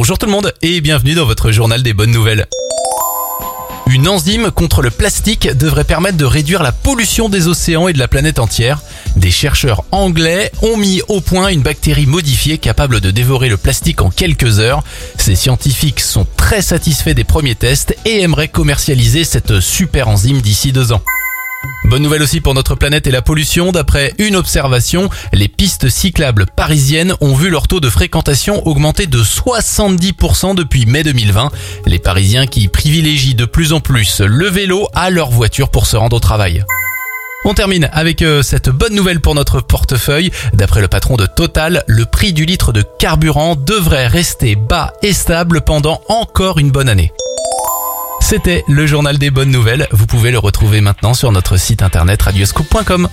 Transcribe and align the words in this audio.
Bonjour 0.00 0.16
tout 0.16 0.24
le 0.24 0.32
monde 0.32 0.54
et 0.62 0.80
bienvenue 0.80 1.12
dans 1.12 1.26
votre 1.26 1.50
journal 1.50 1.82
des 1.82 1.92
bonnes 1.92 2.10
nouvelles. 2.10 2.46
Une 3.86 4.08
enzyme 4.08 4.50
contre 4.50 4.80
le 4.80 4.90
plastique 4.90 5.54
devrait 5.58 5.84
permettre 5.84 6.16
de 6.16 6.24
réduire 6.24 6.62
la 6.62 6.72
pollution 6.72 7.28
des 7.28 7.48
océans 7.48 7.86
et 7.86 7.92
de 7.92 7.98
la 7.98 8.08
planète 8.08 8.38
entière. 8.38 8.80
Des 9.16 9.30
chercheurs 9.30 9.84
anglais 9.90 10.52
ont 10.62 10.78
mis 10.78 11.02
au 11.08 11.20
point 11.20 11.48
une 11.48 11.60
bactérie 11.60 12.06
modifiée 12.06 12.56
capable 12.56 13.00
de 13.02 13.10
dévorer 13.10 13.50
le 13.50 13.58
plastique 13.58 14.00
en 14.00 14.08
quelques 14.08 14.58
heures. 14.58 14.82
Ces 15.18 15.36
scientifiques 15.36 16.00
sont 16.00 16.26
très 16.34 16.62
satisfaits 16.62 17.12
des 17.12 17.24
premiers 17.24 17.54
tests 17.54 17.94
et 18.06 18.22
aimeraient 18.22 18.48
commercialiser 18.48 19.24
cette 19.24 19.60
super 19.60 20.08
enzyme 20.08 20.40
d'ici 20.40 20.72
deux 20.72 20.92
ans. 20.92 21.02
Bonne 21.84 22.02
nouvelle 22.02 22.22
aussi 22.22 22.40
pour 22.40 22.54
notre 22.54 22.74
planète 22.74 23.06
et 23.06 23.10
la 23.10 23.22
pollution. 23.22 23.72
D'après 23.72 24.12
une 24.18 24.36
observation, 24.36 25.08
les 25.32 25.48
pistes 25.48 25.88
cyclables 25.88 26.46
parisiennes 26.54 27.14
ont 27.20 27.34
vu 27.34 27.48
leur 27.48 27.68
taux 27.68 27.80
de 27.80 27.88
fréquentation 27.88 28.66
augmenter 28.66 29.06
de 29.06 29.22
70% 29.22 30.54
depuis 30.54 30.86
mai 30.86 31.02
2020. 31.02 31.50
Les 31.86 31.98
Parisiens 31.98 32.46
qui 32.46 32.68
privilégient 32.68 33.34
de 33.34 33.46
plus 33.46 33.72
en 33.72 33.80
plus 33.80 34.20
le 34.20 34.46
vélo 34.46 34.88
à 34.94 35.10
leur 35.10 35.30
voiture 35.30 35.70
pour 35.70 35.86
se 35.86 35.96
rendre 35.96 36.16
au 36.16 36.20
travail. 36.20 36.64
On 37.46 37.54
termine 37.54 37.88
avec 37.92 38.20
euh, 38.20 38.42
cette 38.42 38.68
bonne 38.68 38.94
nouvelle 38.94 39.20
pour 39.20 39.34
notre 39.34 39.62
portefeuille. 39.62 40.30
D'après 40.52 40.82
le 40.82 40.88
patron 40.88 41.16
de 41.16 41.24
Total, 41.24 41.82
le 41.86 42.04
prix 42.04 42.34
du 42.34 42.44
litre 42.44 42.72
de 42.72 42.84
carburant 42.98 43.56
devrait 43.56 44.08
rester 44.08 44.56
bas 44.56 44.92
et 45.02 45.14
stable 45.14 45.62
pendant 45.62 46.02
encore 46.08 46.58
une 46.58 46.70
bonne 46.70 46.90
année. 46.90 47.12
C'était 48.30 48.62
le 48.68 48.86
journal 48.86 49.18
des 49.18 49.32
bonnes 49.32 49.50
nouvelles. 49.50 49.88
Vous 49.90 50.06
pouvez 50.06 50.30
le 50.30 50.38
retrouver 50.38 50.80
maintenant 50.80 51.14
sur 51.14 51.32
notre 51.32 51.56
site 51.56 51.82
internet 51.82 52.22
radioscope.com. 52.22 53.08